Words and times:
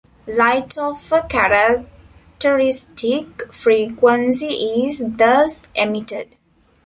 Light 0.25 0.79
of 0.79 1.11
a 1.13 1.21
characteristic 1.21 3.53
frequency 3.53 4.47
is 4.47 4.99
thus 5.05 5.61
emitted. 5.75 6.39